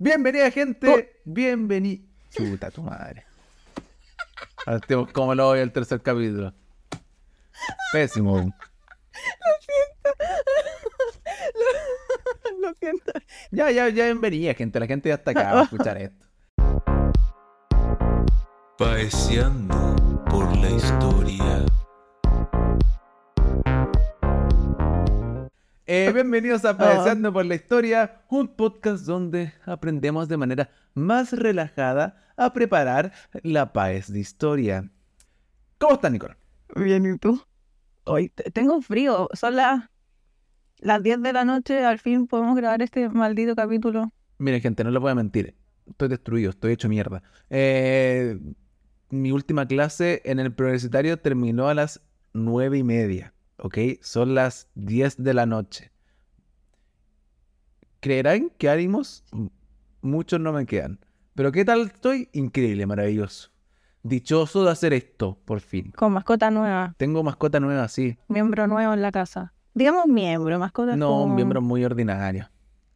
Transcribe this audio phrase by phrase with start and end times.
[0.00, 1.20] Bienvenida, gente.
[1.24, 2.04] Bienvenida.
[2.30, 3.24] Chuta, tu madre.
[4.64, 6.54] Ahora tenemos como lo voy al tercer capítulo.
[7.92, 8.54] Pésimo.
[12.60, 13.12] Lo siento.
[13.50, 14.78] Ya, ya, ya bienvenida, gente.
[14.78, 16.26] La gente ya está acá va a escuchar esto.
[18.78, 21.66] Paseando por la historia.
[25.90, 32.26] Eh, bienvenidos a Padeseando por la Historia, un podcast donde aprendemos de manera más relajada
[32.36, 34.90] a preparar la paez de historia.
[35.78, 36.36] ¿Cómo estás, Nicole?
[36.76, 37.40] Bien, ¿y tú?
[38.04, 39.28] Hoy te- tengo frío.
[39.32, 39.88] Son las,
[40.78, 41.84] las 10 de la noche.
[41.84, 44.12] Al fin podemos grabar este maldito capítulo.
[44.36, 45.56] Miren, gente, no les voy a mentir.
[45.88, 47.22] Estoy destruido, estoy hecho mierda.
[47.48, 48.38] Eh,
[49.08, 52.02] mi última clase en el progresitario terminó a las
[52.34, 53.78] nueve y media, ¿ok?
[54.02, 55.92] Son las 10 de la noche.
[58.00, 59.24] ¿Creerán que ánimos?
[60.02, 61.00] Muchos no me quedan.
[61.34, 62.28] Pero ¿qué tal estoy?
[62.32, 63.50] Increíble, maravilloso.
[64.02, 65.92] Dichoso de hacer esto, por fin.
[65.92, 66.94] Con mascota nueva.
[66.96, 68.16] Tengo mascota nueva, sí.
[68.28, 69.52] Miembro nuevo en la casa.
[69.74, 70.96] Digamos miembro, mascota.
[70.96, 72.48] No, como- un miembro muy ordinario.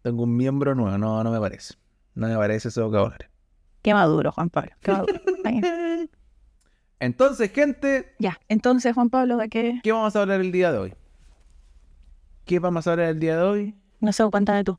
[0.02, 1.74] Tengo un miembro nuevo, no, no me parece.
[2.14, 3.28] No me parece ese vocabulario.
[3.82, 4.72] Qué maduro, Juan Pablo.
[4.80, 5.14] Qué maduro.
[7.02, 9.80] Entonces, gente, ya, entonces, Juan Pablo, ¿de qué?
[9.82, 10.94] ¿qué vamos a hablar el día de hoy?
[12.44, 13.74] ¿Qué vamos a hablar el día de hoy?
[13.98, 14.78] No sé, cuéntame tú.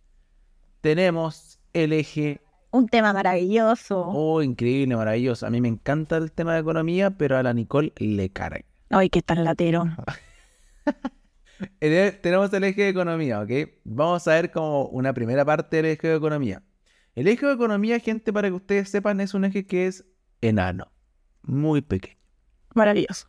[0.80, 2.40] Tenemos el eje,
[2.72, 4.06] Un tema maravilloso.
[4.08, 5.46] oh, increíble, maravilloso.
[5.46, 8.64] A mí me encanta el tema de economía, pero a la Nicole le carga.
[8.90, 9.84] Ay, qué tan latero.
[11.82, 13.52] El e- tenemos el eje de economía, ¿ok?
[13.84, 16.64] Vamos a ver como una primera parte del eje de economía.
[17.16, 20.06] El eje de economía, gente, para que ustedes sepan, es un eje que es
[20.42, 20.92] enano,
[21.44, 22.18] muy pequeño.
[22.74, 23.28] Maravilloso.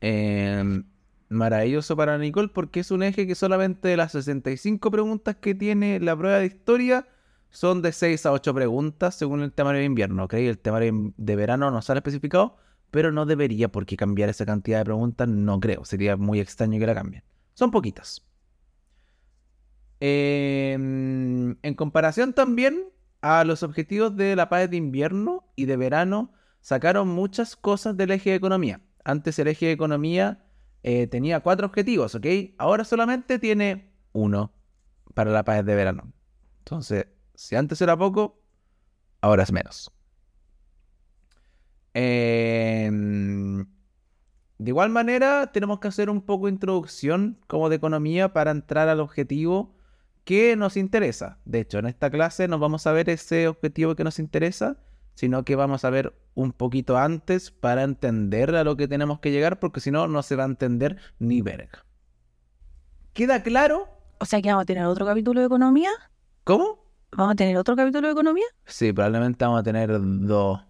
[0.00, 0.82] Eh,
[1.28, 6.00] maravilloso para Nicole porque es un eje que solamente de las 65 preguntas que tiene
[6.00, 7.06] la prueba de historia
[7.50, 10.34] son de 6 a 8 preguntas según el temario de invierno, ¿ok?
[10.34, 12.56] El temario de verano no sale especificado,
[12.90, 16.78] pero no debería por qué cambiar esa cantidad de preguntas, no creo, sería muy extraño
[16.78, 17.22] que la cambien.
[17.54, 18.26] Son poquitas.
[20.00, 22.84] Eh, en comparación también
[23.20, 28.12] a los objetivos de la paz de invierno y de verano, sacaron muchas cosas del
[28.12, 28.80] eje de economía.
[29.04, 30.46] Antes el eje de economía
[30.82, 32.26] eh, tenía cuatro objetivos, ¿ok?
[32.56, 34.52] Ahora solamente tiene uno
[35.12, 36.12] para la paz de verano.
[36.60, 38.40] Entonces, si antes era poco,
[39.20, 39.92] ahora es menos.
[41.94, 43.66] Em,
[44.58, 48.88] de igual manera, tenemos que hacer un poco de introducción como de economía para entrar
[48.88, 49.74] al objetivo
[50.24, 51.40] que nos interesa.
[51.44, 54.78] De hecho, en esta clase no vamos a ver ese objetivo que nos interesa,
[55.14, 59.30] sino que vamos a ver un poquito antes para entender a lo que tenemos que
[59.30, 61.84] llegar, porque si no, no se va a entender ni verga.
[63.12, 63.88] ¿Queda claro?
[64.18, 65.90] O sea que vamos a tener otro capítulo de economía.
[66.44, 66.82] ¿Cómo?
[67.12, 68.46] Vamos a tener otro capítulo de economía.
[68.64, 70.60] Sí, probablemente vamos a tener dos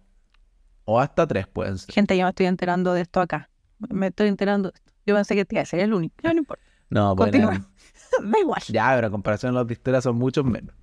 [0.85, 1.93] o hasta tres, pueden ser.
[1.93, 3.49] Gente, ya me estoy enterando de esto acá.
[3.89, 4.91] Me estoy enterando de esto.
[5.05, 6.15] Yo pensé que te iba a ser el único.
[6.21, 6.63] Ya no importa.
[6.89, 7.31] No, haber-
[8.23, 8.61] da igual.
[8.67, 10.75] Ya, Ya, pero en comparación a los de historia son muchos menos.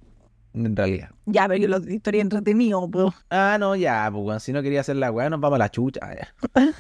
[0.53, 1.11] En realidad.
[1.25, 3.15] pero yo lo historia entretenido, pues.
[3.31, 6.01] Ah, no, ya, pues si no quería hacer la weá, nos vamos a la chucha.
[6.15, 6.73] ya.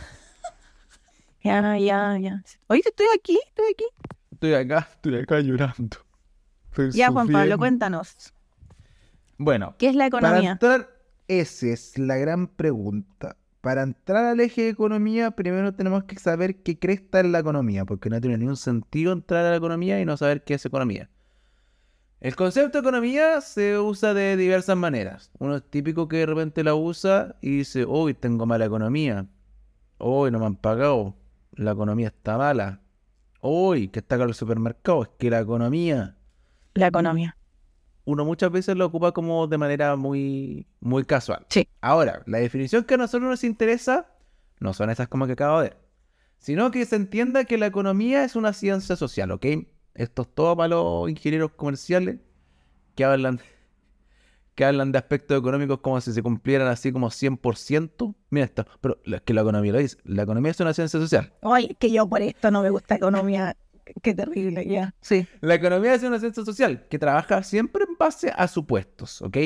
[1.42, 2.42] Ya, ya, ya.
[2.66, 3.84] Oye, estoy aquí, estoy aquí.
[4.32, 5.96] Estoy acá, estoy acá llorando.
[6.70, 8.34] Estoy Ya, Juan Pablo, cuéntanos.
[9.38, 10.52] Bueno, ¿Qué es la para economía?
[10.52, 10.90] entrar,
[11.28, 13.36] esa es la gran pregunta.
[13.62, 17.86] Para entrar al eje de economía, primero tenemos que saber qué cresta es la economía,
[17.86, 21.08] porque no tiene ningún sentido entrar a la economía y no saber qué es economía.
[22.20, 25.30] El concepto de economía se usa de diversas maneras.
[25.38, 29.26] Uno es típico que de repente la usa y dice, uy, tengo mala economía.
[29.98, 31.16] Uy, no me han pagado.
[31.52, 32.80] La economía está mala.
[33.40, 35.02] Uy, que está caro el supermercado.
[35.04, 36.16] Es que la economía
[36.74, 37.36] La economía.
[38.04, 41.46] uno muchas veces lo ocupa como de manera muy, muy casual.
[41.48, 41.66] Sí.
[41.80, 44.10] Ahora, la definición que a nosotros nos interesa
[44.58, 45.78] no son esas como que acabo de ver,
[46.38, 49.46] sino que se entienda que la economía es una ciencia social, ¿ok?
[49.94, 52.18] Esto es todo para los ingenieros comerciales
[52.94, 53.40] que hablan,
[54.54, 58.14] que hablan de aspectos económicos como si se cumplieran así como 100%.
[58.30, 61.32] Mira esto, pero es que la economía lo dice, la economía es una ciencia social.
[61.42, 63.56] Oye, que yo por esto no me gusta economía.
[63.84, 64.94] Qué- Qué terrible, ya.
[65.00, 65.26] Sí.
[65.40, 69.36] La economía es una ciencia social que trabaja siempre en base a supuestos, ¿ok?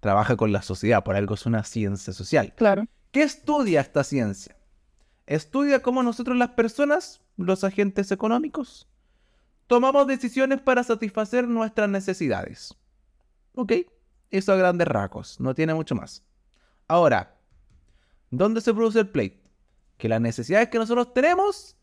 [0.00, 2.54] Trabaja con la sociedad, por algo es una ciencia social.
[2.56, 2.86] Claro.
[3.10, 4.56] ¿Qué estudia esta ciencia?
[5.26, 8.88] Estudia cómo nosotros las personas, los agentes económicos,
[9.66, 12.74] tomamos decisiones para satisfacer nuestras necesidades.
[13.54, 13.72] ¿Ok?
[14.30, 16.24] Eso a grandes rasgos, no tiene mucho más.
[16.88, 17.38] Ahora,
[18.30, 19.50] ¿dónde se produce el pleito?
[19.98, 21.76] Que las necesidades que nosotros tenemos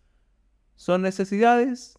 [0.76, 1.98] son necesidades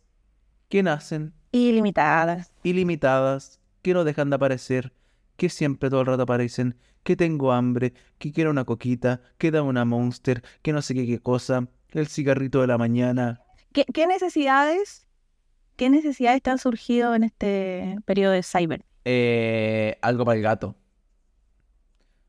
[0.68, 2.52] que nacen Ilimitadas.
[2.62, 4.92] ilimitadas, que no dejan de aparecer,
[5.36, 9.68] que siempre todo el rato aparecen, que tengo hambre, que quiero una coquita, que dame
[9.68, 13.42] una monster, que no sé qué, qué cosa, el cigarrito de la mañana.
[13.72, 15.06] ¿Qué, qué necesidades,
[15.80, 18.84] qué necesidades te han surgido en este periodo de cyber?
[19.06, 20.76] Eh, algo para el gato.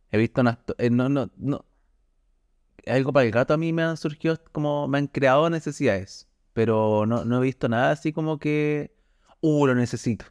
[0.09, 0.57] He visto unas...
[0.77, 1.65] eh, no, no, no.
[2.87, 4.87] Algo para el gato a mí me han surgido como...
[4.87, 6.29] Me han creado necesidades.
[6.53, 8.95] Pero no, no he visto nada así como que...
[9.41, 10.23] Uh, lo necesito.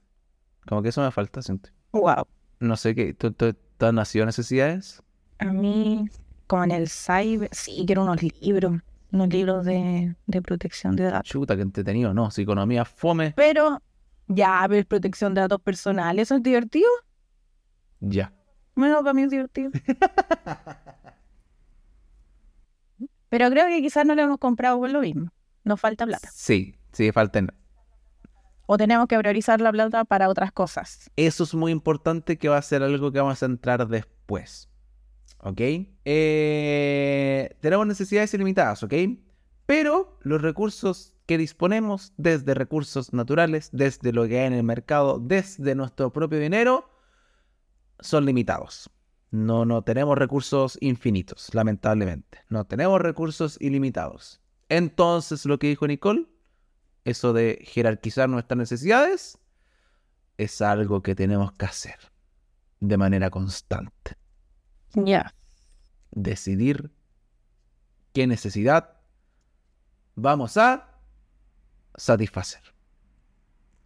[0.67, 1.69] Como que eso me falta, siento.
[1.93, 2.27] Wow.
[2.59, 3.13] No sé qué.
[3.13, 5.03] ¿Tú, tú, tú has nacido necesidades?
[5.41, 6.09] A mí,
[6.47, 8.81] como en el cyber, sí, quiero unos libros,
[9.13, 11.29] unos libros de, de protección de datos.
[11.29, 12.15] Chuta, que entretenido.
[12.15, 13.33] No, si economía fome.
[13.37, 13.83] Pero,
[14.27, 16.89] ya, ver protección de datos personales, ¿eso es divertido?
[18.01, 18.33] Ya.
[18.75, 19.71] Bueno, para mí es divertido.
[23.29, 25.31] Pero creo que quizás no lo hemos comprado por lo mismo.
[25.65, 26.29] Nos falta plata.
[26.33, 27.49] Sí, sí, falten.
[28.67, 31.11] O tenemos que priorizar la plata para otras cosas.
[31.17, 34.70] Eso es muy importante que va a ser algo que vamos a entrar después.
[35.43, 35.61] ¿Ok?
[36.05, 38.95] Eh, tenemos necesidades ilimitadas, ¿ok?
[39.67, 45.19] Pero los recursos que disponemos, desde recursos naturales, desde lo que hay en el mercado,
[45.19, 46.91] desde nuestro propio dinero,
[48.01, 48.91] son limitados.
[49.31, 52.41] No, no tenemos recursos infinitos, lamentablemente.
[52.49, 54.41] No tenemos recursos ilimitados.
[54.69, 56.27] Entonces, lo que dijo Nicole,
[57.05, 59.39] eso de jerarquizar nuestras necesidades,
[60.37, 61.99] es algo que tenemos que hacer
[62.81, 64.20] de manera constante.
[64.95, 65.35] Ya.
[66.11, 66.91] Decidir
[68.13, 68.97] qué necesidad
[70.15, 70.99] vamos a
[71.97, 72.63] satisfacer.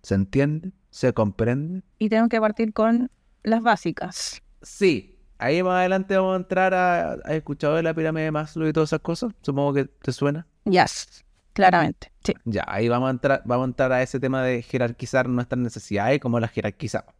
[0.02, 0.72] ¿Se entiende?
[0.90, 1.82] ¿Se comprende?
[1.98, 3.10] Y tenemos que partir con
[3.42, 4.42] las básicas.
[4.62, 5.18] Sí.
[5.38, 7.12] Ahí más adelante vamos a entrar a...
[7.14, 9.32] ¿Has escuchado de la pirámide de Maslow y todas esas cosas?
[9.42, 10.46] Supongo que te suena.
[10.64, 12.12] Yes, claramente.
[12.22, 12.34] Sí.
[12.44, 16.16] Ya, ahí vamos a entrar, vamos a entrar a ese tema de jerarquizar nuestras necesidades
[16.16, 17.14] y cómo las jerarquizamos.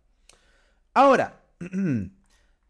[0.94, 1.40] Ahora,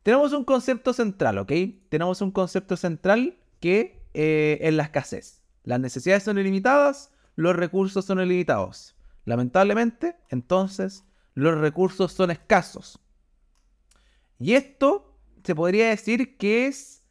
[0.05, 1.53] tenemos un concepto central, ¿ok?
[1.89, 5.43] Tenemos un concepto central que eh, es la escasez.
[5.65, 8.95] Las necesidades son ilimitadas, los recursos son ilimitados.
[9.25, 11.05] Lamentablemente, entonces,
[11.35, 13.01] los recursos son escasos.
[14.39, 17.03] Y esto se podría decir que es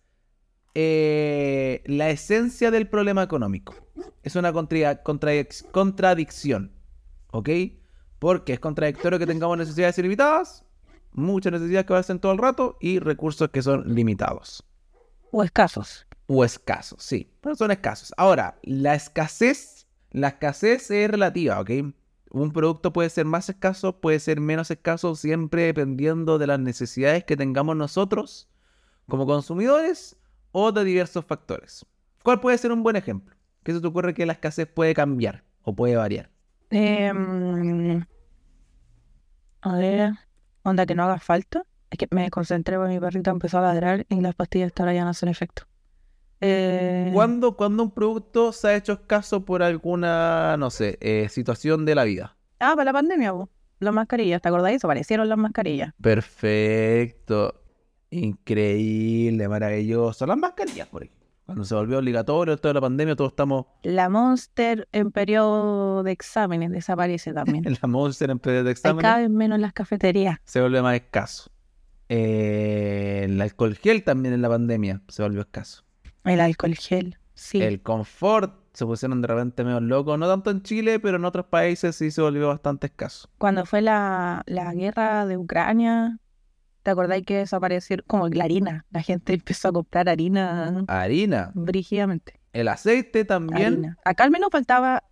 [0.75, 3.75] eh, la esencia del problema económico.
[4.21, 6.71] Es una contra- contradic- contradicción,
[7.31, 7.49] ¿ok?
[8.19, 10.63] Porque es contradictorio que tengamos necesidades ilimitadas,
[11.13, 14.63] muchas necesidades que aparecen todo el rato y recursos que son limitados.
[15.31, 16.05] O escasos.
[16.27, 18.13] O escasos, sí, pero son escasos.
[18.17, 21.71] Ahora, la escasez, la escasez es relativa, ¿ok?
[22.31, 27.23] Un producto puede ser más escaso, puede ser menos escaso, siempre dependiendo de las necesidades
[27.25, 28.49] que tengamos nosotros
[29.07, 30.17] como consumidores
[30.51, 31.85] o de diversos factores.
[32.23, 33.35] ¿Cuál puede ser un buen ejemplo?
[33.63, 36.29] ¿Qué se te ocurre que la escasez puede cambiar o puede variar?
[36.69, 38.03] Em,
[39.61, 40.13] a ver,
[40.63, 41.63] onda que no haga falta.
[41.89, 44.93] Es que me desconcentré porque mi perrito empezó a ladrar y las pastillas hasta ahora
[44.93, 45.63] ya no hacen efecto.
[46.41, 51.85] Eh, ¿Cuándo, cuando un producto se ha hecho escaso por alguna, no sé, eh, situación
[51.85, 52.35] de la vida?
[52.59, 53.49] Ah, para la pandemia, po.
[53.79, 54.83] Las mascarillas, ¿te acordáis?
[54.83, 55.93] Aparecieron las mascarillas.
[56.01, 57.61] Perfecto.
[58.09, 60.25] Increíble, maravilloso.
[60.25, 61.27] Las mascarillas, por ejemplo.
[61.45, 66.71] Cuando se volvió obligatorio toda la pandemia, todos estamos La Monster en periodo de exámenes
[66.71, 67.63] desaparece también.
[67.81, 69.01] la Monster en periodo de Hay examen.
[69.01, 70.39] cada vez menos en las cafeterías.
[70.45, 71.51] Se vuelve más escaso.
[72.09, 75.83] Eh, el alcohol gel también en la pandemia se volvió escaso.
[76.23, 77.61] El alcohol gel, sí.
[77.61, 80.17] El confort se pusieron de repente medio locos.
[80.17, 83.29] No tanto en Chile, pero en otros países sí se volvió bastante escaso.
[83.37, 86.19] Cuando fue la, la guerra de Ucrania,
[86.83, 88.85] ¿te acordáis que desaparecieron como la harina?
[88.91, 91.51] La gente empezó a comprar harina Harina.
[91.55, 92.39] brígidamente.
[92.51, 93.73] El aceite también.
[93.73, 93.97] Harina.
[94.05, 95.03] Acá al menos faltaba,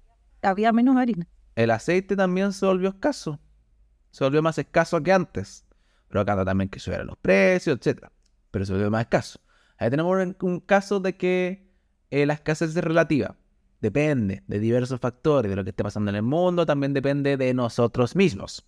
[0.41, 1.27] había menos harina.
[1.55, 3.39] El aceite también se volvió escaso.
[4.11, 5.65] Se volvió más escaso que antes.
[6.07, 8.07] Pero acá también que subieron los precios, etc.
[8.51, 9.39] Pero se volvió más escaso.
[9.77, 11.71] Ahí tenemos un, un caso de que
[12.11, 13.37] eh, la escasez es relativa.
[13.79, 17.53] Depende de diversos factores, de lo que esté pasando en el mundo, también depende de
[17.53, 18.63] nosotros mismos.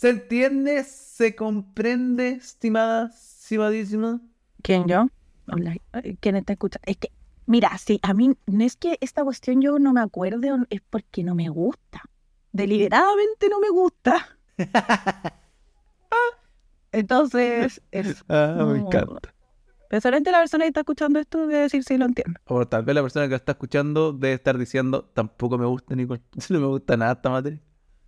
[0.00, 0.82] ¿Se entiende?
[0.84, 4.18] ¿Se comprende, estimada, estimadísima?
[4.62, 5.08] ¿Quién yo?
[5.52, 5.76] Hola,
[6.20, 6.84] ¿Quién está escuchando?
[6.86, 7.12] Es que,
[7.44, 11.22] mira, sí, a mí no es que esta cuestión yo no me acuerde, es porque
[11.22, 12.00] no me gusta.
[12.50, 14.38] Deliberadamente no me gusta.
[16.92, 18.24] Entonces, es.
[18.30, 19.34] Ah, me encanta.
[19.90, 22.40] Pero solamente la persona que está escuchando esto debe decir si lo entiende.
[22.46, 25.94] O tal vez la persona que lo está escuchando debe estar diciendo, tampoco me gusta,
[25.94, 26.22] Nicole.
[26.48, 27.60] No me gusta nada esta materia.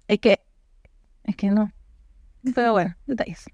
[0.09, 0.41] Es que.
[1.25, 1.71] Es que no.
[2.55, 3.45] Pero bueno, detalles.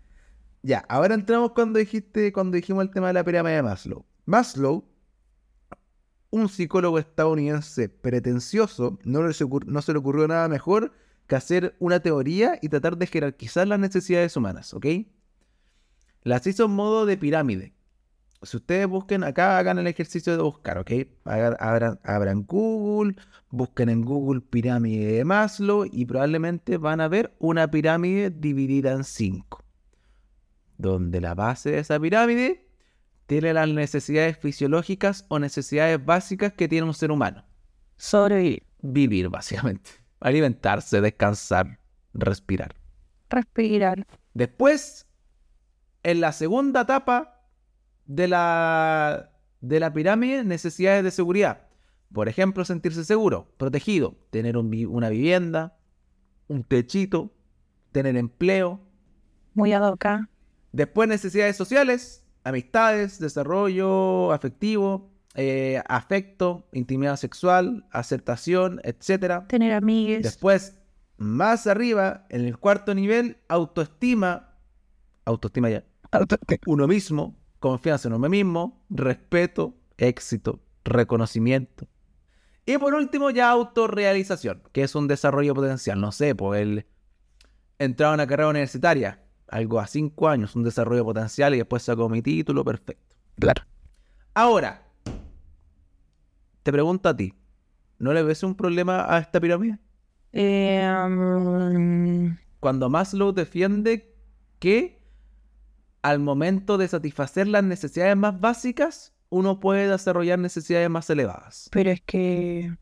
[0.62, 4.04] Ya, ahora entramos cuando dijiste, cuando dijimos el tema de la pirámide de Maslow.
[4.26, 4.84] Maslow,
[6.30, 10.92] un psicólogo estadounidense pretencioso, no, se no se le ocurrió nada mejor
[11.26, 14.86] que hacer una teoría y tratar de jerarquizar las necesidades humanas, ¿ok?
[16.22, 17.74] Las hizo en modo de pirámide.
[18.42, 20.92] Si ustedes busquen acá, hagan el ejercicio de buscar, ¿ok?
[21.24, 23.16] Abran, abran Google,
[23.50, 29.02] busquen en Google pirámide de Maslow y probablemente van a ver una pirámide dividida en
[29.02, 29.64] cinco.
[30.76, 32.68] Donde la base de esa pirámide
[33.26, 37.44] tiene las necesidades fisiológicas o necesidades básicas que tiene un ser humano.
[37.96, 38.62] Sobrevivir.
[38.80, 39.90] Vivir, básicamente.
[40.20, 41.80] Alimentarse, descansar,
[42.14, 42.76] respirar.
[43.28, 44.06] Respirar.
[44.34, 45.08] Después,
[46.04, 47.37] en la segunda etapa
[48.08, 51.68] de la, de la pirámide, necesidades de seguridad.
[52.12, 55.76] Por ejemplo, sentirse seguro, protegido, tener un una vivienda,
[56.48, 57.30] un techito,
[57.92, 58.80] tener empleo.
[59.54, 60.04] Muy ad hoc.
[60.06, 60.28] ¿ah?
[60.72, 69.46] Después, necesidades sociales, amistades, desarrollo afectivo, eh, afecto, intimidad sexual, aceptación, etc.
[69.48, 70.22] Tener amigues.
[70.22, 70.78] Después,
[71.18, 74.54] más arriba, en el cuarto nivel, autoestima,
[75.26, 75.84] autoestima ya,
[76.66, 81.86] uno mismo, confianza en uno mismo, respeto, éxito, reconocimiento.
[82.66, 86.00] Y por último, ya autorrealización, que es un desarrollo potencial.
[86.00, 86.86] No sé, pues el
[87.78, 92.08] entrar a una carrera universitaria, algo a cinco años, un desarrollo potencial y después saco
[92.08, 93.16] mi título, perfecto.
[93.38, 93.62] Claro.
[94.34, 94.82] Ahora,
[96.62, 97.34] te pregunto a ti,
[97.98, 99.78] ¿no le ves un problema a esta pirámide?
[100.32, 104.14] Eh, mm, cuando Maslow defiende
[104.58, 104.97] que
[106.02, 111.68] al momento de satisfacer las necesidades más básicas, uno puede desarrollar necesidades más elevadas.
[111.70, 112.74] pero es que.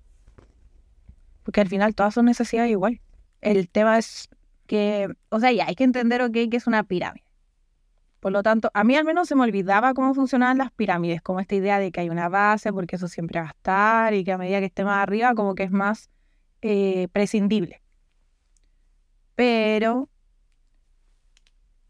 [1.43, 3.01] Porque al final todas son necesidades igual.
[3.41, 4.29] El tema es
[4.67, 5.09] que.
[5.29, 7.25] O sea, ya hay que entender, que es una pirámide.
[8.21, 11.39] Por lo tanto, a mí al menos se me olvidaba cómo funcionaban las pirámides, como
[11.39, 14.33] esta idea de que hay una base, porque eso siempre va a estar, y que
[14.33, 16.11] a medida que esté más arriba, como que es más
[16.63, 17.83] eh, prescindible.
[19.37, 20.09] Pero,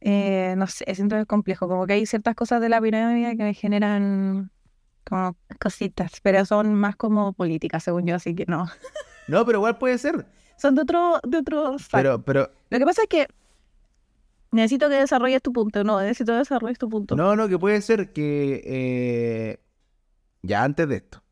[0.00, 3.36] eh, no sé, siento que es complejo, como que hay ciertas cosas de la pirámide
[3.36, 4.50] que me generan
[5.08, 8.66] como cositas, pero son más como políticas, según yo, así que no.
[9.28, 10.26] No, pero igual puede ser.
[10.56, 11.76] Son de otro, de otro.
[11.92, 13.26] Pero, pero, Lo que pasa es que
[14.52, 17.14] necesito que desarrolles tu punto, no, necesito que desarrolles tu punto.
[17.14, 19.60] no, no, que puede ser que eh,
[20.42, 21.22] ya antes de esto,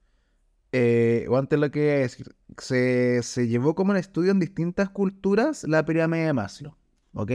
[0.73, 5.65] eh, o antes lo que decir, se, se llevó como un estudio en distintas culturas
[5.65, 6.77] la pirámide de Maslow,
[7.15, 7.31] ¿ok?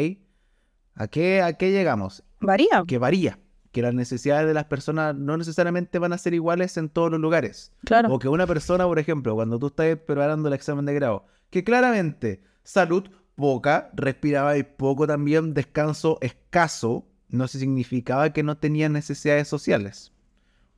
[1.00, 2.24] ¿A qué, a qué llegamos?
[2.42, 3.40] Varía, Que varía,
[3.72, 7.22] que las necesidades de las personas no necesariamente van a ser iguales en todos los
[7.22, 7.72] lugares.
[7.86, 8.14] claro.
[8.14, 11.64] O que una persona, por ejemplo, cuando tú estás preparando el examen de grado, que
[11.64, 19.48] claramente salud poca, respiraba y poco también, descanso escaso, no significaba que no tenía necesidades
[19.48, 20.12] sociales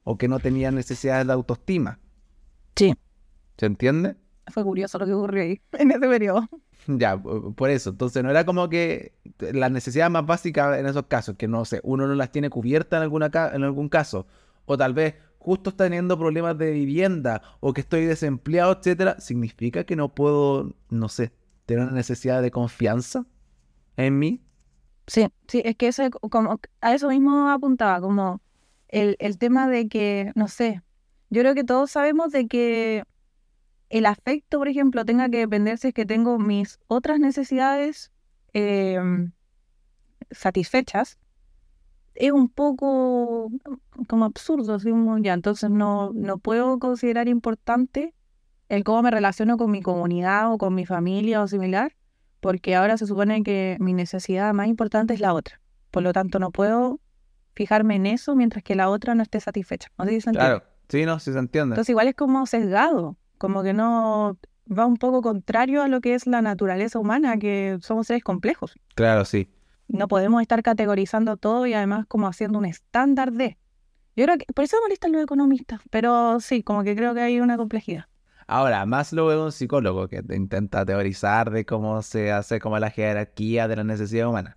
[0.03, 1.99] o que no tenía necesidades de autoestima.
[2.75, 2.93] Sí,
[3.57, 4.15] ¿Se entiende?
[4.51, 6.47] Fue curioso lo que ocurrió ahí, en ese periodo.
[6.87, 7.91] Ya, po- por eso.
[7.91, 11.79] Entonces no era como que las necesidades más básicas en esos casos, que no sé,
[11.83, 14.27] uno no las tiene cubiertas en, alguna ca- en algún caso,
[14.65, 19.83] o tal vez justo está teniendo problemas de vivienda, o que estoy desempleado, etcétera, significa
[19.85, 21.31] que no puedo, no sé,
[21.65, 23.25] tener una necesidad de confianza
[23.97, 24.41] en mí.
[25.07, 28.41] Sí, sí, es que eso, como, a eso mismo apuntaba, como
[28.87, 30.81] el, el tema de que, no sé,
[31.29, 33.03] yo creo que todos sabemos de que
[33.91, 38.11] el afecto, por ejemplo, tenga que depender si es que tengo mis otras necesidades
[38.53, 39.33] em,
[40.31, 41.19] satisfechas,
[42.15, 43.51] es un poco
[44.07, 48.13] como absurdo, así como ya, entonces no, no puedo considerar importante
[48.69, 51.97] el cómo me relaciono con mi comunidad o con mi familia o similar,
[52.39, 55.59] porque ahora se supone que mi necesidad más importante es la otra.
[55.91, 57.01] Por lo tanto, no puedo
[57.53, 59.89] fijarme en eso mientras que la otra no esté satisfecha.
[59.97, 60.49] No sé si se entiende.
[60.49, 61.73] Claro, sí, no, sí se entiende.
[61.73, 64.37] Entonces igual es como sesgado, como que no
[64.71, 68.75] va un poco contrario a lo que es la naturaleza humana, que somos seres complejos.
[68.93, 69.49] Claro, sí.
[69.87, 73.57] No podemos estar categorizando todo y además como haciendo un estándar de.
[74.15, 77.39] Yo creo que por eso molestan los economistas, pero sí, como que creo que hay
[77.39, 78.05] una complejidad.
[78.45, 82.91] Ahora, Maslow es un psicólogo que te intenta teorizar de cómo se hace como la
[82.91, 84.55] jerarquía de las necesidades humanas.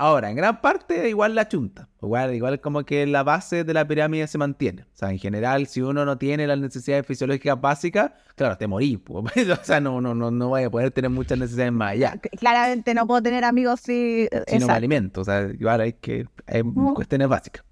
[0.00, 1.88] Ahora, en gran parte igual la chunta.
[2.00, 4.82] Igual, igual como que la base de la pirámide se mantiene.
[4.82, 9.00] O sea, en general, si uno no tiene las necesidades fisiológicas básicas, claro, te morís.
[9.08, 12.20] o sea, no, no, no, no vaya a poder tener muchas necesidades más allá.
[12.38, 14.28] Claramente no puedo tener amigos si...
[14.46, 15.22] Si no me alimento.
[15.22, 16.28] O sea, igual hay que...
[16.46, 16.62] Hay
[16.94, 17.64] cuestiones básicas.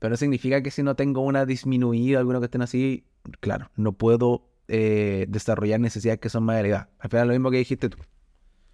[0.00, 3.06] Pero no significa que si no tengo una disminuida, alguna cuestión así,
[3.38, 6.88] claro, no puedo eh, desarrollar necesidades que son más elevadas.
[6.98, 7.98] Al final lo mismo que dijiste tú.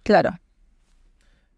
[0.01, 0.31] Claro.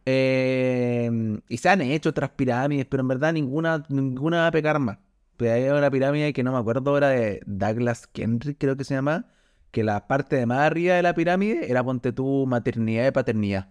[0.05, 4.79] Eh, y se han hecho otras pirámides, pero en verdad ninguna, ninguna va a pegar
[4.79, 4.97] más.
[5.37, 8.93] Pero hay una pirámide que no me acuerdo ahora de Douglas Kendrick, creo que se
[8.93, 9.27] llama,
[9.71, 13.69] que la parte de más arriba de la pirámide era, ponte tú, maternidad y paternidad.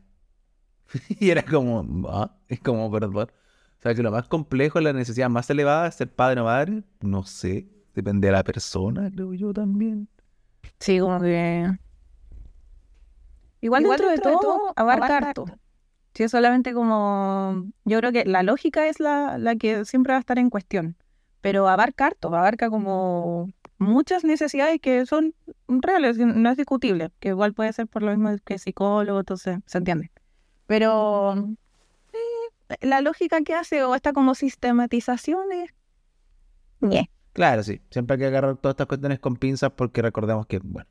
[1.20, 3.28] y era como, ah, es como, perdón.
[3.78, 6.84] O sea, que lo más complejo, la necesidad más elevada es ser padre o madre.
[7.00, 10.08] No sé, depende de la persona, creo yo también.
[10.78, 11.68] Sí, como que.
[13.60, 15.46] Igual, dentro, de todo, abarca harto.
[16.14, 17.66] Sí, solamente como.
[17.84, 20.96] Yo creo que la lógica es la, la que siempre va a estar en cuestión.
[21.40, 25.34] Pero abarca harto, abarca como muchas necesidades que son
[25.68, 27.10] reales, no es discutible.
[27.18, 30.10] Que igual puede ser por lo mismo que psicólogo, entonces se entiende.
[30.66, 31.34] Pero.
[32.12, 35.70] eh, la lógica que hace o esta como sistematización es.
[36.80, 37.10] ñe.
[37.32, 37.80] Claro, sí.
[37.90, 40.88] Siempre hay que agarrar todas estas cuestiones con pinzas porque recordemos que, bueno,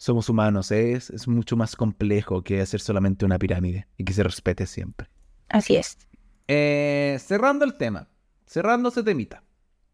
[0.00, 0.70] somos humanos.
[0.70, 5.08] Es, es mucho más complejo que hacer solamente una pirámide y que se respete siempre.
[5.48, 5.98] Así es.
[6.48, 8.08] Eh, cerrando el tema,
[8.46, 9.44] cerrando ese temita,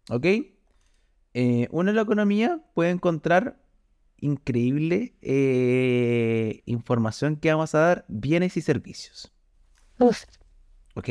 [0.09, 0.27] ¿ok?
[1.35, 3.61] Eh, uno en la economía puede encontrar
[4.19, 9.35] increíble eh, información que vamos a dar bienes y servicios,
[9.99, 10.23] Uf.
[10.95, 11.09] ¿ok?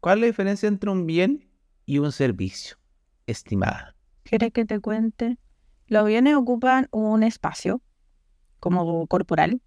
[0.00, 1.50] ¿Cuál es la diferencia entre un bien
[1.84, 2.76] y un servicio?
[3.26, 3.96] Estimada.
[4.22, 5.36] ¿Quieres que te cuente?
[5.88, 7.82] Los bienes ocupan un espacio
[8.64, 9.60] como corporal,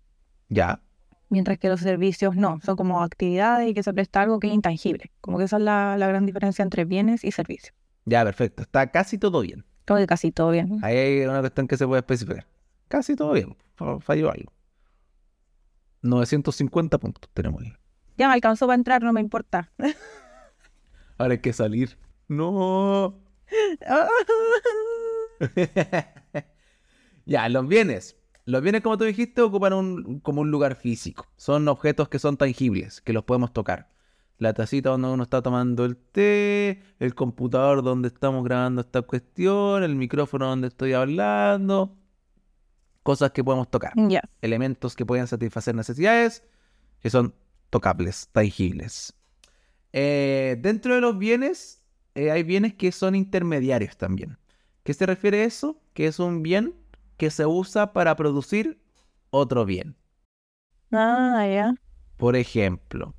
[0.50, 0.82] Ya,
[1.30, 4.54] mientras que los servicios no, son como actividades y que se presta algo que es
[4.54, 5.12] intangible.
[5.22, 7.74] Como que esa es la, la gran diferencia entre bienes y servicios.
[8.06, 8.64] ya, perfecto.
[8.64, 9.66] Está casi todo bien.
[9.86, 10.80] Como que casi todo bien.
[10.84, 12.46] Ahí hay una cuestión que se puede especificar.
[12.88, 13.56] Casi todo bien.
[13.76, 14.52] Fa- Falló algo.
[16.02, 17.74] 950 puntos tenemos ahí.
[18.18, 19.72] Ya me alcanzó para entrar, no me importa.
[21.18, 21.98] Ahora hay que salir.
[22.28, 23.16] No.
[27.26, 28.16] ya, los bienes.
[28.48, 31.28] Los bienes, como tú dijiste, ocupan un, como un lugar físico.
[31.36, 33.90] Son objetos que son tangibles, que los podemos tocar.
[34.38, 39.84] La tacita donde uno está tomando el té, el computador donde estamos grabando esta cuestión,
[39.84, 41.98] el micrófono donde estoy hablando.
[43.04, 43.92] Cosas que podemos tocar.
[44.42, 46.42] Elementos que pueden satisfacer necesidades
[47.02, 47.36] que son
[47.70, 49.14] tocables, tangibles.
[49.92, 51.84] Eh, dentro de los bienes,
[52.16, 54.38] eh, hay bienes que son intermediarios también.
[54.84, 55.82] ¿Qué se refiere a eso?
[55.94, 56.76] Que es un bien
[57.18, 58.80] que se usa para producir
[59.30, 59.96] otro bien.
[60.92, 61.74] Ah, ya.
[62.16, 63.14] Por ejemplo,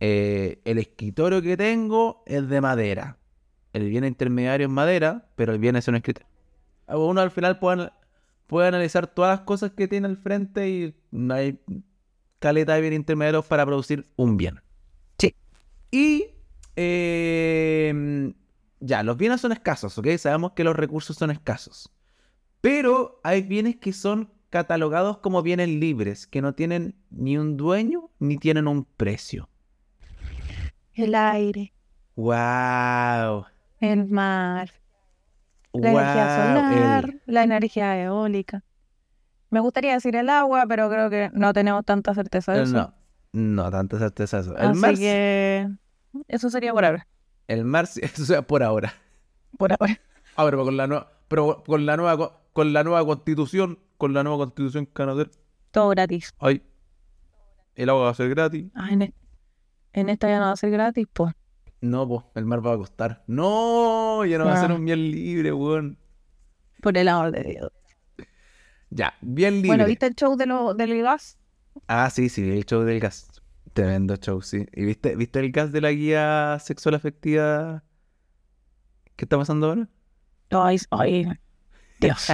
[0.00, 3.18] eh, el escritorio que tengo es de madera.
[3.72, 6.28] El bien intermediario es madera, pero el bien es un escritorio.
[6.88, 7.90] Uno al final puede,
[8.46, 11.60] puede analizar todas las cosas que tiene al frente y no hay
[12.38, 14.60] caleta de bien intermediarios para producir un bien.
[15.18, 15.34] Sí.
[15.90, 16.26] Y
[16.76, 18.32] eh,
[18.80, 20.08] ya, los bienes son escasos, ¿ok?
[20.18, 21.90] Sabemos que los recursos son escasos.
[22.62, 28.10] Pero hay bienes que son catalogados como bienes libres, que no tienen ni un dueño
[28.18, 29.48] ni tienen un precio.
[30.94, 31.72] El aire,
[32.16, 33.46] ¡Wow!
[33.80, 34.70] el mar,
[35.72, 38.62] la energía solar, la energía eólica.
[39.50, 42.76] Me gustaría decir el agua, pero creo que no tenemos tanta certeza de eso.
[42.76, 42.94] No,
[43.32, 44.56] no, tanta certeza eso.
[44.56, 45.68] El Así mar, que
[46.28, 47.06] eso sería por ahora.
[47.48, 48.94] el mar, sí- eso sea por ahora.
[49.58, 50.00] Por ahora.
[50.36, 54.12] Ah, pero con la nueva, pero con la nueva, co- con la nueva constitución, con
[54.12, 55.30] la nueva constitución que van a hacer,
[55.70, 56.34] Todo gratis.
[56.38, 56.62] ay,
[57.74, 58.70] el agua va a ser gratis.
[58.74, 59.14] Ah, en, e-
[59.94, 61.32] en esta ya no va a ser gratis, pues.
[61.80, 63.24] No, pues, el mar va a costar.
[63.26, 64.74] No, ya no va a ser Ah.
[64.74, 65.98] un bien libre, weón.
[66.82, 67.72] Por el amor de Dios.
[68.90, 69.68] Ya, bien libre.
[69.68, 71.38] Bueno, ¿viste el show de lo, del gas?
[71.88, 73.28] Ah, sí, sí, el show del gas.
[73.72, 74.66] Tremendo show, sí.
[74.74, 77.82] ¿Y viste, viste el gas de la guía sexual afectiva?
[79.16, 79.88] ¿Qué está pasando ahora?
[80.52, 81.26] Ay, ay,
[82.00, 82.28] Dios.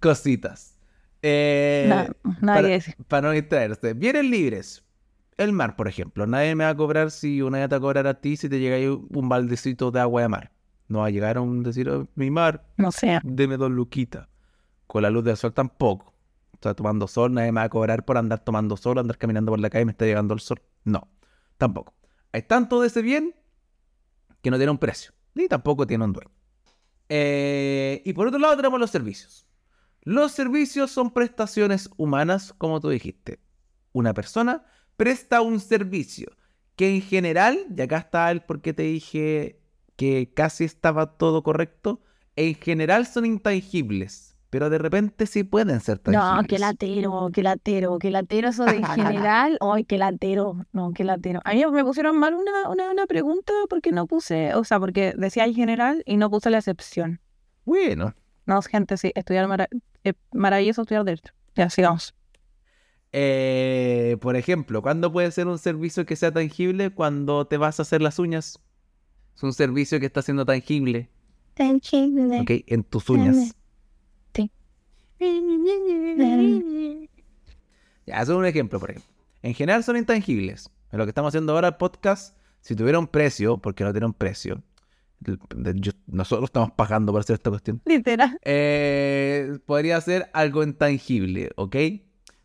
[0.00, 0.78] Cositas.
[1.22, 2.68] Eh, nada para,
[3.08, 3.94] para no distraerse.
[3.94, 4.84] Bienes libres.
[5.36, 6.26] El mar, por ejemplo.
[6.26, 8.58] Nadie me va a cobrar si una te va a cobrar a ti si te
[8.58, 10.50] llega ahí un baldecito de agua de mar.
[10.88, 13.20] No va a llegar a un decir, "Oh, mi mar, No sé.
[13.22, 14.28] deme dos luquitas.
[14.86, 16.12] Con la luz del sol tampoco.
[16.52, 19.50] O sea, tomando sol, nadie me va a cobrar por andar tomando sol, andar caminando
[19.52, 20.60] por la calle y me está llegando el sol.
[20.84, 21.08] No,
[21.56, 21.94] tampoco.
[22.32, 23.34] Hay tanto de ese bien
[24.42, 26.30] que no tiene un precio, ni tampoco tiene un dueño.
[27.08, 29.46] Eh, y por otro lado tenemos los servicios.
[30.02, 33.40] Los servicios son prestaciones humanas, como tú dijiste.
[33.92, 34.64] Una persona
[34.96, 36.32] presta un servicio
[36.76, 39.60] que en general, y acá está el por qué te dije
[39.96, 42.00] que casi estaba todo correcto,
[42.36, 46.30] en general son intangibles, pero de repente sí pueden ser tangibles.
[46.42, 48.84] No, qué latero, qué latero, qué latero eso de en
[49.24, 49.56] general.
[49.62, 51.40] Ay, qué latero, no, qué latero.
[51.44, 55.14] A mí me pusieron mal una, una, una pregunta porque no puse, o sea, porque
[55.16, 57.20] decía en general y no puse la excepción.
[57.64, 59.68] Bueno, No, gente, sí, estudiar mara-
[60.04, 61.32] eh, maravilloso estudiar derecho.
[61.54, 62.14] Ya, sigamos.
[63.12, 66.90] eh, por ejemplo, ¿cuándo puede ser un servicio que sea tangible?
[66.90, 68.58] Cuando te vas a hacer las uñas.
[69.34, 71.08] Es un servicio que está siendo tangible,
[71.54, 72.50] Tangible, ¿ok?
[72.66, 73.54] En tus uñas.
[78.06, 79.10] Ya, eso es un ejemplo, por ejemplo.
[79.42, 80.70] En general son intangibles.
[80.90, 84.06] En lo que estamos haciendo ahora, el podcast, si tuviera un precio, porque no tiene
[84.06, 84.62] un precio,
[85.20, 88.38] yo- nosotros estamos pagando por hacer esta cuestión, Literal.
[88.44, 91.76] eh, podría ser algo intangible, ¿ok?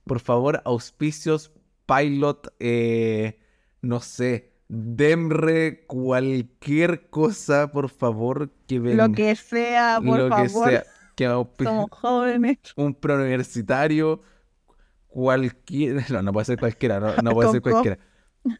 [0.06, 1.52] Por favor, auspicios,
[1.86, 3.40] pilot, eh,
[3.82, 9.08] no sé, Demre, cualquier cosa, por favor, que venga.
[9.08, 10.70] Lo que sea, por Lo que favor.
[10.70, 10.84] sea,
[11.18, 11.26] que
[11.64, 12.60] Somos jóvenes.
[12.78, 14.22] un preuniversitario,
[15.08, 17.98] cualquier, no, no puede ser cualquiera, no, no puede ser cualquiera,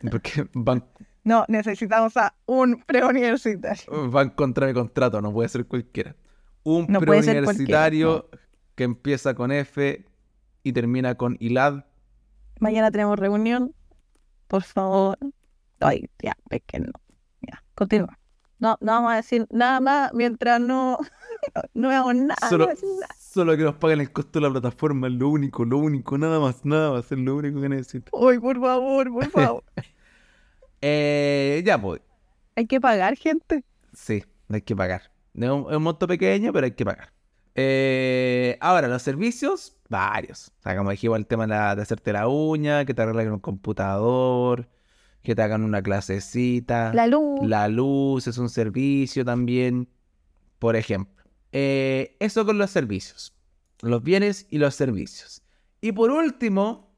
[0.10, 0.84] porque van,
[1.24, 3.86] No, necesitamos a un preuniversitario.
[4.12, 6.16] van contra mi contrato, no puede ser cualquiera.
[6.64, 8.30] Un No preuniversitario
[8.76, 10.06] que empieza con F
[10.64, 11.86] y termina con ILAD.
[12.60, 13.74] Mañana tenemos reunión.
[14.48, 15.18] Por favor.
[15.80, 16.92] Ay, ya, es que no.
[17.42, 18.20] Ya, continúa.
[18.60, 20.98] No, no vamos a decir nada más mientras no,
[21.74, 22.50] no veamos nada.
[22.50, 23.16] Solo, nada.
[23.20, 26.40] solo que nos paguen el costo de la plataforma, es lo único, lo único, nada
[26.40, 28.10] más, nada más, es lo único que necesito.
[28.18, 29.64] Uy, por favor, por favor.
[30.82, 32.02] Eh, ya, pues,
[32.56, 33.64] Hay que pagar, gente.
[33.94, 35.12] Sí, hay que pagar.
[35.34, 37.12] Es un, es un monto pequeño, pero hay que pagar.
[37.56, 40.52] Eh, ahora, los servicios, varios.
[40.60, 43.34] O sea, como dijimos, el tema de, la- de hacerte la uña, que te arreglen
[43.34, 44.68] un computador,
[45.24, 46.94] que te hagan una clasecita.
[46.94, 47.40] La luz.
[47.48, 49.90] La luz es un servicio también,
[50.60, 51.17] por ejemplo.
[51.52, 53.34] Eh, eso con los servicios.
[53.82, 55.44] Los bienes y los servicios.
[55.82, 56.96] Y por último,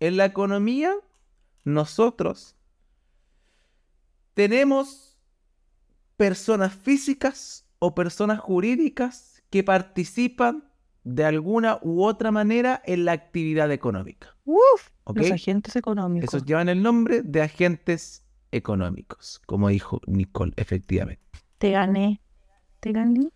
[0.00, 0.94] en la economía,
[1.64, 2.56] nosotros
[4.34, 5.18] tenemos
[6.16, 10.64] personas físicas o personas jurídicas que participan
[11.04, 14.36] de alguna u otra manera en la actividad económica.
[14.44, 15.18] Uf, ¿Ok?
[15.18, 16.28] los agentes económicos.
[16.32, 21.22] Esos llevan el nombre de agentes económicos, como dijo Nicole, efectivamente.
[21.58, 22.20] Te gané.
[22.80, 23.28] Te gané.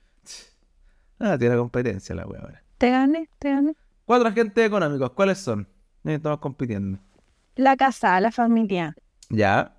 [1.18, 2.62] Ah, tiene competencia la wea ahora.
[2.78, 3.28] Te gané.
[3.38, 3.74] Te gané.
[4.04, 5.68] Cuatro agentes económicos, ¿cuáles son?
[6.04, 6.98] Estamos compitiendo.
[7.56, 8.94] La casa, la familia,
[9.30, 9.76] Ya,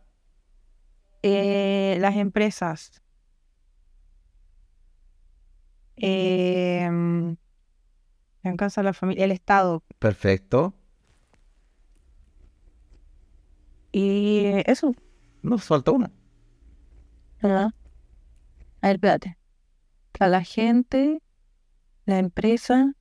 [1.24, 3.02] eh, las empresas.
[5.96, 6.90] Eh,
[8.44, 9.84] la casa, la familia, el Estado.
[10.00, 10.74] perfecto.
[13.92, 14.94] Y eso.
[15.42, 16.12] Nos falta uno.
[17.42, 17.70] ¿verdad?
[18.82, 19.38] A ver, espérate.
[20.14, 21.22] Está la gente,
[22.08, 22.94] la empresa,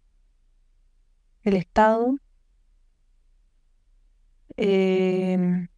[1.42, 2.16] el Estado.
[4.58, 5.68] eh,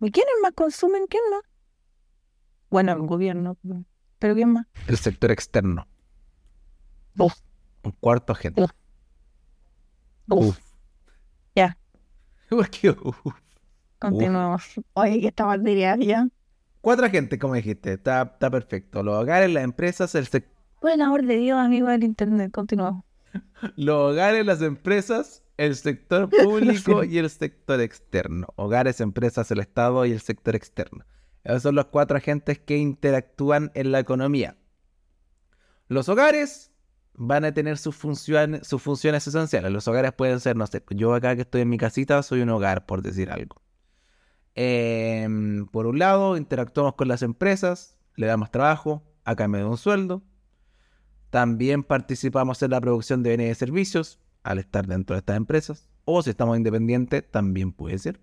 [0.00, 1.06] ¿Y quiénes más consumen?
[1.08, 1.42] ¿Quién más?
[2.70, 3.56] Bueno, el gobierno.
[4.18, 4.66] ¿Pero quién más?
[4.86, 5.86] El sector externo.
[7.18, 7.34] Uf.
[7.82, 8.62] Un cuarto agente.
[8.62, 8.70] Uf.
[10.28, 10.58] Uf.
[11.54, 11.76] Ya.
[13.98, 14.62] Continuemos.
[14.92, 16.28] Oye, que esta materia ya.
[16.80, 17.94] Cuatro agentes, como dijiste.
[17.94, 19.02] Está, está perfecto.
[19.02, 23.04] Los hogares, las empresas, el sec- Por el amor de Dios, amigo del internet, continuamos.
[23.76, 28.48] los hogares, las empresas, el sector público y el sector externo.
[28.56, 31.04] Hogares, empresas, el Estado y el sector externo.
[31.44, 34.56] Esos son los cuatro agentes que interactúan en la economía.
[35.88, 36.72] Los hogares
[37.14, 39.70] van a tener sus funciones, sus funciones esenciales.
[39.70, 42.50] Los hogares pueden ser, no sé, yo acá que estoy en mi casita soy un
[42.50, 43.62] hogar, por decir algo.
[44.54, 49.76] Em, por un lado, interactuamos con las empresas, le damos trabajo a cambio de un
[49.76, 50.22] sueldo.
[51.30, 55.88] También participamos en la producción de bienes y servicios al estar dentro de estas empresas.
[56.04, 58.20] O si estamos independientes, también puede ser.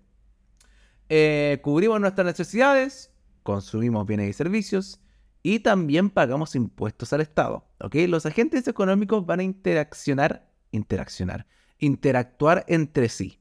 [1.08, 3.12] Eh, cubrimos nuestras necesidades,
[3.42, 5.00] consumimos bienes y servicios
[5.42, 7.68] y también pagamos impuestos al Estado.
[7.80, 7.94] ¿ok?
[8.08, 11.46] Los agentes económicos van a interaccionar, interaccionar,
[11.78, 13.38] interactuar entre sí.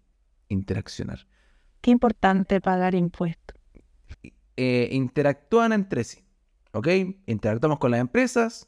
[0.49, 1.26] Interaccionar.
[1.82, 3.58] Qué importante pagar impuestos.
[4.58, 6.19] eh, interactúan entre sí.
[6.73, 6.88] ¿Ok?
[7.28, 8.67] Interactuamos con las empresas,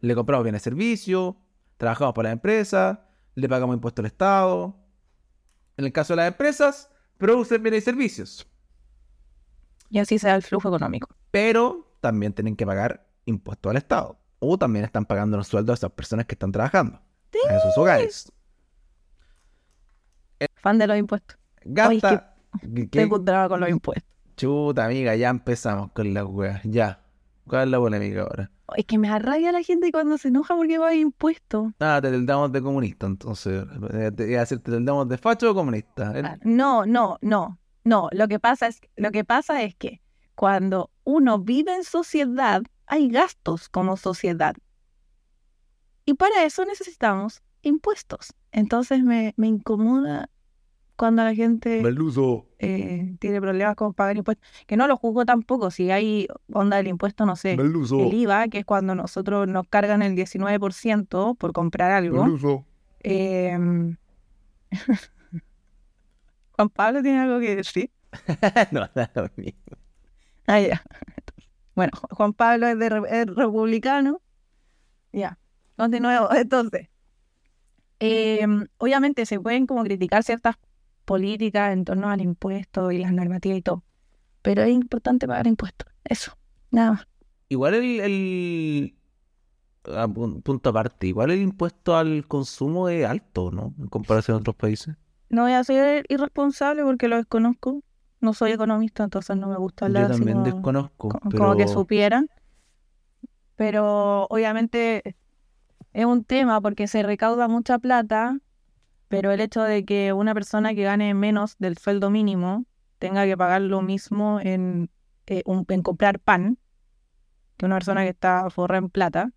[0.00, 1.34] le compramos bienes y servicios,
[1.76, 4.76] trabajamos para la empresa, le pagamos impuestos al Estado.
[5.76, 8.46] En el caso de las empresas, producen bienes y servicios,
[9.90, 11.08] Y así se da el flujo económico.
[11.30, 14.18] pero también tienen que pagar impuestos al Estado.
[14.40, 17.00] O también están pagando los sueldos a esas personas que están trabajando
[17.48, 18.32] en esos hogares.
[20.56, 21.36] Fan de los impuestos.
[21.64, 22.36] Gasta.
[22.62, 24.08] Un drama con los impuestos.
[24.36, 26.60] Chuta, amiga, ya empezamos con las weas.
[26.64, 27.02] Ya.
[27.46, 28.50] ¿Cuál es la polémica ahora?
[28.76, 31.72] Es que me arrabia la gente cuando se enoja porque paga impuestos.
[31.80, 33.64] Ah, te tildamos de comunista, entonces.
[33.92, 36.12] Eh, Te a decir, ¿te tildamos de facho o comunista?
[36.16, 38.08] Ah, No, no, no, no.
[38.12, 40.02] Lo que pasa es, lo que pasa es que
[40.34, 44.54] cuando uno vive en sociedad, hay gastos como sociedad.
[46.04, 48.34] Y para eso necesitamos impuestos.
[48.52, 50.30] Entonces me, me incomoda
[50.98, 51.80] cuando la gente
[52.58, 54.46] eh, tiene problemas con pagar impuestos.
[54.66, 58.00] Que no lo juzgo tampoco, si hay onda del impuesto, no sé, Meluso.
[58.00, 62.26] el IVA, que es cuando nosotros nos cargan el 19% por comprar algo.
[63.00, 63.96] Em,
[66.52, 67.90] Juan Pablo tiene algo que decir.
[68.72, 69.76] no, nada lo mismo.
[70.46, 70.82] Ah, ya.
[71.74, 74.20] Bueno, Ju- Juan Pablo es, de, es republicano.
[75.12, 75.38] Ya,
[75.76, 76.30] continuemos.
[76.34, 76.88] Entonces,
[78.00, 80.56] em, obviamente se pueden como criticar ciertas
[81.08, 83.82] políticas en torno al impuesto y las normativas y todo,
[84.42, 85.88] pero es importante pagar impuestos.
[86.04, 86.32] Eso,
[86.70, 87.08] nada más.
[87.48, 88.94] Igual el, el-
[89.96, 93.74] ah, pu- punto aparte, igual el impuesto al consumo es alto, ¿no?
[93.78, 94.94] En comparación a otros países.
[95.30, 97.82] No voy a ser irresponsable porque lo desconozco.
[98.20, 101.56] No soy economista, entonces no me gusta hablar Yo también como- desconozco, co- pero como
[101.56, 102.28] que supieran.
[103.56, 105.16] Pero obviamente
[105.92, 108.38] es un tema porque se recauda mucha plata,
[109.08, 112.66] pero el hecho de que una persona que gane menos del sueldo mínimo
[112.98, 114.90] tenga que pagar lo mismo en,
[115.26, 116.58] eh, un- en comprar pan
[117.56, 119.30] que una persona que está forrada en plata,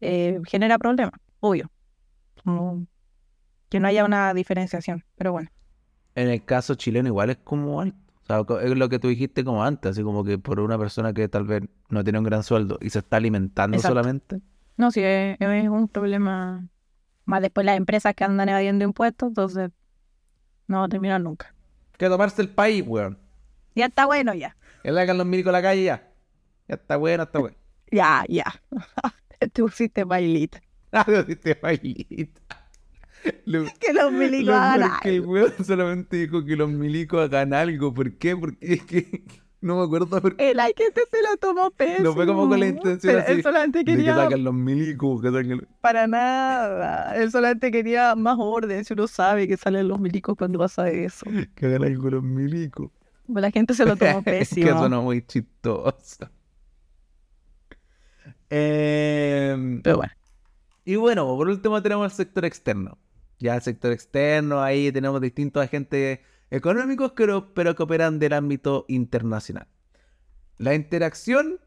[0.00, 1.70] eh, genera problemas, obvio.
[2.44, 2.86] Como
[3.70, 5.50] que no haya una diferenciación, pero bueno.
[6.14, 7.96] en el caso chileno igual es como alto.
[8.22, 11.12] O sea, es lo que tú dijiste como antes, así como que por una persona
[11.14, 13.88] que tal vez no tiene un gran sueldo y se está alimentando Exacto.
[13.88, 14.40] solamente.
[14.76, 16.68] No, sí, es, es un problema.
[17.28, 19.70] Más después las empresas que andan evadiendo impuestos, entonces
[20.66, 21.54] no va a terminar nunca.
[21.98, 23.18] Que tomarse el país, weón.
[23.74, 24.56] Ya está bueno, ya.
[24.82, 26.10] Que le hagan los milicos a la calle ya.
[26.66, 27.56] Ya está bueno, está bueno.
[27.90, 28.44] Ya, ya.
[29.38, 30.62] Te pusiste bailita.
[30.90, 32.40] Ah, lo diste bailita.
[33.22, 35.32] Que los milicos Lo hagan es que el algo.
[35.32, 37.92] weón solamente dijo que los milicos hagan algo.
[37.92, 38.34] ¿Por qué?
[38.34, 39.24] Porque es que
[39.60, 40.34] no me acuerdo por.
[40.38, 42.08] El ay, que este se lo tomó pésimo.
[42.08, 45.20] No fue como con la intención Pero así Él solamente De que saquen los milicos,
[45.20, 45.66] que saquen...
[45.80, 47.16] para nada.
[47.16, 48.84] Él solamente quería más orden.
[48.84, 51.26] Si uno sabe que salen los milicos cuando pasa eso.
[51.56, 52.90] que hagan algo los milicos.
[53.26, 54.78] Pues la gente se lo tomó que pésimo.
[54.78, 56.30] suena muy chistoso.
[58.50, 60.12] Eh, Pero bueno.
[60.84, 62.96] y bueno, por último tenemos el sector externo.
[63.38, 69.68] Ya el sector externo, ahí tenemos distintos agentes económicos, pero, que operan del ámbito internacional.
[70.56, 71.60] La interacción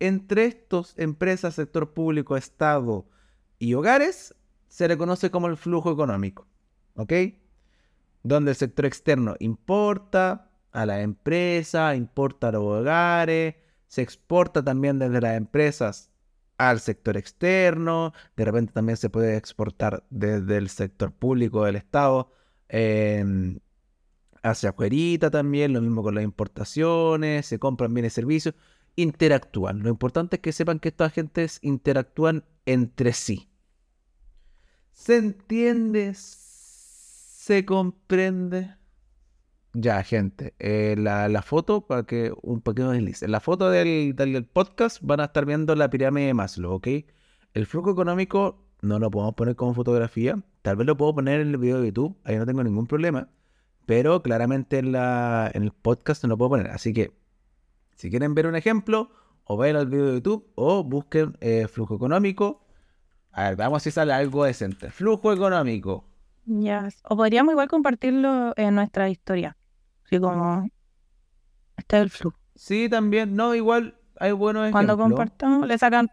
[0.00, 3.06] entre estos empresas, sector público, Estado
[3.58, 4.34] y hogares
[4.68, 6.46] se le conoce como el flujo económico.
[6.96, 7.12] ¿Ok?
[8.22, 14.98] Donde el sector externo importa a la empresa, importa a los hogares, se exporta también
[14.98, 16.10] desde las empresas
[16.58, 22.32] al sector externo, de repente también se puede exportar desde el sector público del Estado
[22.68, 23.58] em,
[24.44, 28.54] hacia afuera también, lo mismo con las importaciones, se compran bienes y servicios,
[28.94, 29.82] interactúan.
[29.82, 33.48] Lo importante es que sepan que estos agentes interactúan entre sí.
[34.92, 36.12] ¿Se entiende?
[36.14, 38.76] ¿Se comprende?
[39.72, 43.22] Ya, gente, eh, la, la foto, para que un pequeño desliz.
[43.22, 46.88] En la foto del, del podcast van a estar viendo la pirámide de Maslow, ¿ok?
[47.54, 50.40] El flujo económico no lo podemos poner como fotografía.
[50.62, 53.28] Tal vez lo puedo poner en el video de YouTube, ahí no tengo ningún problema.
[53.86, 56.68] Pero claramente en, la, en el podcast no lo puedo poner.
[56.68, 57.12] Así que,
[57.96, 59.10] si quieren ver un ejemplo,
[59.44, 62.64] o vayan al video de YouTube o busquen eh, flujo económico.
[63.30, 64.90] A ver, vamos si sale algo decente.
[64.90, 66.04] Flujo económico.
[66.46, 66.88] Ya.
[67.04, 69.56] O podríamos igual compartirlo en nuestra historia.
[70.06, 70.68] Así como.
[71.76, 72.38] Este es el flujo.
[72.54, 73.34] Sí, también.
[73.34, 75.18] No, igual hay buenos Cuando ejemplos.
[75.18, 76.08] compartamos, le sacan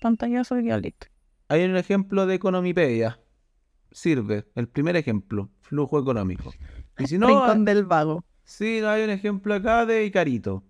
[0.00, 1.06] pantallazo y listo.
[1.48, 3.20] Hay un ejemplo de Economipedia.
[3.92, 4.46] Sirve.
[4.54, 5.50] El primer ejemplo.
[5.60, 6.52] Flujo económico.
[6.98, 8.24] Y si no, Rincón del vago.
[8.44, 10.64] sí, no hay un ejemplo acá de Icarito.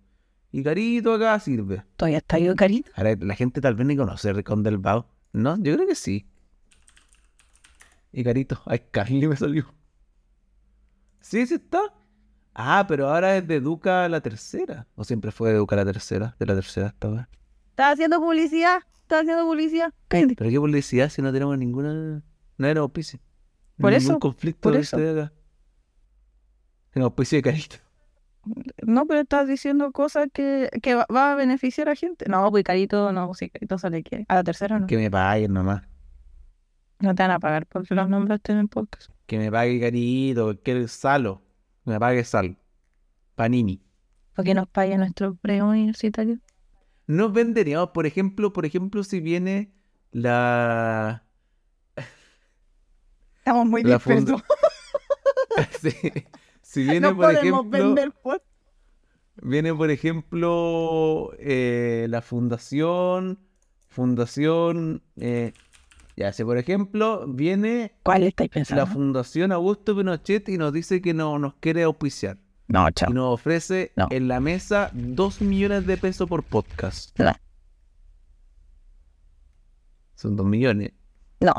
[0.51, 1.83] Icarito acá sirve.
[1.95, 2.89] Todavía está yo carito.
[2.95, 5.07] Ahora, la gente tal vez ni conoce Rincón del Vago.
[5.33, 5.55] ¿No?
[5.57, 6.25] Yo creo que sí.
[8.11, 8.61] Icarito.
[8.65, 9.65] Ay, Carly me salió.
[11.21, 11.93] Sí, sí está.
[12.53, 14.87] Ah, pero ahora es de Educa la tercera.
[14.95, 16.35] ¿O siempre fue de Educa la tercera?
[16.39, 17.25] De la tercera esta vez.
[17.71, 18.79] ¿Estás haciendo publicidad?
[19.01, 19.93] ¿Estás haciendo publicidad?
[20.07, 20.35] Cállate.
[20.35, 22.23] Pero qué publicidad si no tenemos ninguna.
[22.57, 23.19] No era auspicio.
[23.77, 24.97] Por Ningún eso, conflicto por de eso.
[24.97, 25.33] este de acá.
[26.97, 27.75] En auspicio de Carito.
[28.81, 32.25] No, pero estás diciendo cosas que, que va, va a beneficiar a gente.
[32.27, 34.25] No, pues Carito, no, sí, Carito se le quiere.
[34.29, 34.87] A la tercera no.
[34.87, 35.83] Que me paguen nomás.
[36.97, 39.11] No te van a pagar porque los nombraste en el podcast.
[39.27, 40.59] Que me pague Carito.
[40.63, 41.43] Que el Salo.
[41.85, 42.57] Que me pague Sal.
[43.35, 43.79] Panini.
[44.35, 46.39] Porque nos pague nuestro preuniversitario.
[47.05, 49.71] Nos venderíamos, por ejemplo, por ejemplo, si viene
[50.09, 51.25] la.
[53.37, 54.41] Estamos muy La dispersos.
[55.81, 55.91] Sí.
[56.69, 57.63] Si viene, No por ejemplo.
[57.63, 58.11] vender.
[59.41, 63.39] Viene, por ejemplo, eh, la fundación.
[63.87, 65.01] Fundación.
[65.15, 65.53] eh,
[66.17, 68.87] Ya, si por ejemplo viene ¿Cuál estáis la pensando?
[68.87, 72.37] Fundación Augusto Pinochet y nos dice que no nos quiere auspiciar.
[72.67, 73.13] No, Y chao.
[73.13, 74.07] nos ofrece No.
[74.09, 77.17] en la mesa 2 millones de pesos por podcast.
[77.17, 77.31] No.
[80.15, 80.91] Son 2 millones.
[81.39, 81.53] No,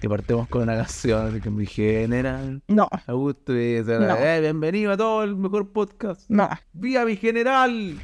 [0.00, 4.14] Que partemos con una canción de que mi general no, Augusto y dice, No.
[4.16, 6.28] "Eh, bienvenido a todo el mejor podcast.
[6.28, 6.48] no.
[6.72, 7.98] ¡Viva mi general!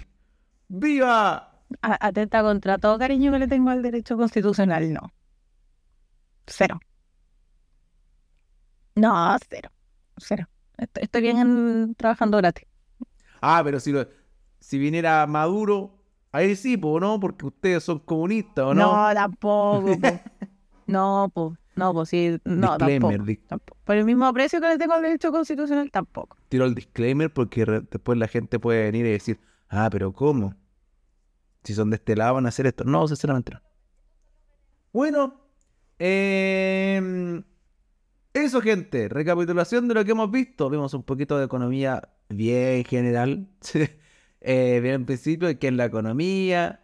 [0.69, 1.53] ¡Viva!
[1.83, 5.13] A- Atenta contra todo cariño que le tengo al derecho constitucional, no.
[6.47, 6.81] Cero.
[8.95, 9.71] No, cero.
[10.17, 10.49] Cero.
[10.79, 12.67] Est- Estoy bien en- trabajando gratis.
[13.43, 14.07] Ah, pero si, lo-
[14.61, 15.99] si viniera Maduro,
[16.33, 17.21] ahí sí, po, ¿no?
[17.21, 19.09] Porque ustedes son comunistas, ¿o no?
[19.09, 19.99] No, tampoco.
[20.01, 20.09] po.
[20.87, 21.59] No, pues.
[21.75, 22.39] No, pues sí.
[22.45, 23.25] No, Disclaimer, tampoco.
[23.25, 23.79] di- tampoco.
[23.85, 26.37] Por el mismo aprecio que le tengo al derecho constitucional, tampoco.
[26.49, 30.55] tiro el disclaimer porque re- después la gente puede venir y decir, ah, pero ¿cómo?
[31.65, 32.85] Si son de este lado van a hacer esto.
[32.85, 33.61] No, sinceramente no.
[34.93, 35.41] Bueno,
[35.99, 37.43] em,
[38.35, 40.69] eso gente, recapitulación de lo que hemos visto.
[40.71, 43.49] Vimos un poquito de economía bien general,
[44.41, 46.81] eh, bien en principio, que es la economía.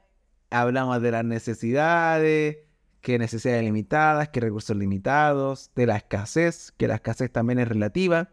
[0.50, 2.58] Hablamos de las necesidades,
[3.00, 8.30] que necesidades limitadas, que recursos limitados, de la escasez, que la escasez también es relativa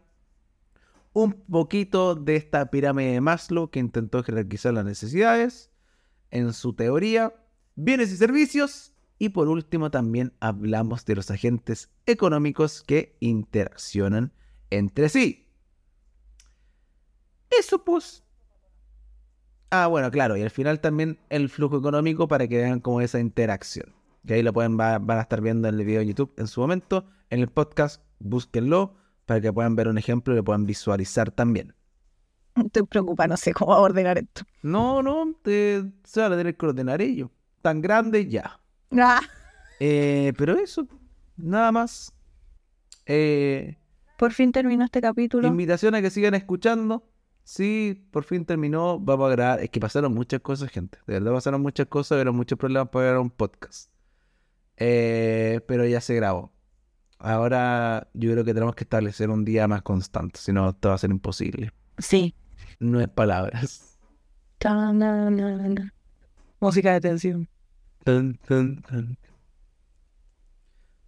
[1.16, 5.70] un poquito de esta pirámide de Maslow que intentó jerarquizar las necesidades
[6.30, 7.32] en su teoría,
[7.74, 14.34] bienes y servicios, y por último también hablamos de los agentes económicos que interaccionan
[14.68, 15.48] entre sí.
[17.48, 18.22] Eso pues.
[19.70, 23.20] Ah, bueno, claro, y al final también el flujo económico para que vean cómo esa
[23.20, 23.94] interacción.
[24.26, 26.46] Que ahí lo pueden, va- van a estar viendo en el video de YouTube en
[26.48, 27.06] su momento.
[27.30, 31.74] En el podcast, búsquenlo para que puedan ver un ejemplo y lo puedan visualizar también.
[32.54, 34.42] Estoy preocupada, no sé cómo ordenar esto.
[34.62, 37.28] No, no, te, se van a tener que ordenar ellos.
[37.62, 38.60] Tan grande ya.
[38.92, 39.20] Ah,
[39.80, 40.86] Eh, pero eso,
[41.36, 42.12] nada más.
[43.04, 43.76] Eh,
[44.18, 45.46] por fin terminó este capítulo.
[45.46, 47.04] invitación a que sigan escuchando.
[47.44, 48.98] Sí, por fin terminó.
[48.98, 49.60] Vamos a grabar.
[49.62, 50.98] Es que pasaron muchas cosas, gente.
[51.06, 52.24] De verdad pasaron muchas cosas.
[52.24, 53.90] Hubo muchos problemas para grabar un podcast.
[54.76, 56.52] Eh, pero ya se grabó.
[57.18, 60.38] Ahora yo creo que tenemos que establecer un día más constante.
[60.38, 61.72] Si no, esto va a ser imposible.
[61.98, 62.34] Sí.
[62.78, 63.98] No es palabras.
[66.60, 67.48] Música de tensión.
[68.04, 69.18] Tan, tan, tan.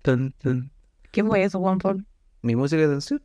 [0.02, 0.70] Tan, tan.
[1.10, 2.06] ¿Qué fue eso, Juan Paul?
[2.42, 3.22] Mi música de tensión.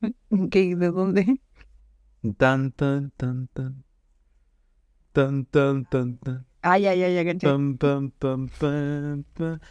[0.50, 1.40] ¿Qué, ¿De dónde?
[2.36, 3.84] Tan, tan, tan, tan.
[5.12, 6.46] Tan, tan, tan, tan.
[6.62, 7.76] Ay, ay, ay, ay, pam.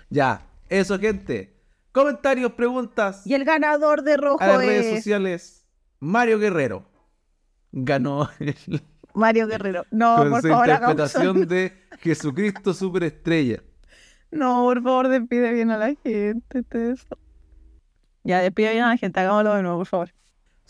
[0.09, 1.57] Ya, eso, gente.
[1.93, 5.65] Comentarios, preguntas Y el ganador de rojo a las redes es sociales.
[5.99, 6.85] Mario Guerrero
[7.71, 8.81] ganó el-
[9.13, 9.85] Mario Guerrero.
[9.91, 13.61] No, con por su favor, interpretación de Jesucristo Superestrella.
[14.31, 16.63] No, por favor, despide bien a la gente.
[16.63, 17.17] te eso.
[18.23, 19.19] Ya, despide bien a la gente.
[19.19, 20.13] Hagámoslo de nuevo, por favor.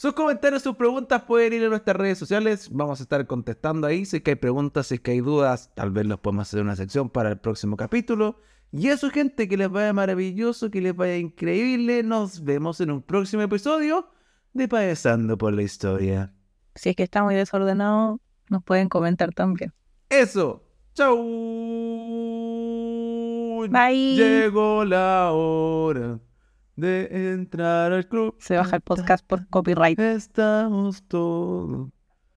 [0.02, 2.70] Sus comentarios, sus preguntas pueden ir a nuestras redes sociales.
[2.72, 4.04] Vamos a estar contestando ahí.
[4.04, 6.64] Si es que hay preguntas, si es que hay dudas, tal vez los podemos hacer
[6.64, 8.40] una sección para el próximo capítulo.
[8.72, 12.02] Y eso, gente, que les vaya maravilloso, que les vaya increíble.
[12.02, 14.10] Nos vemos en un próximo episodio
[14.54, 16.34] de Padezando por la Historia.
[16.74, 19.72] Si es que está muy desordenado, nos pueden comentar también.
[20.10, 20.64] Eso.
[20.96, 21.16] Chau.
[23.70, 24.16] Bye.
[24.16, 26.20] Llegó la hora
[26.76, 28.36] de entrar al club.
[28.40, 30.00] Se baja el podcast por copyright.
[30.00, 31.90] Estamos todos